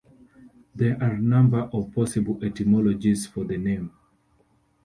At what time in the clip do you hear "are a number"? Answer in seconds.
0.99-1.69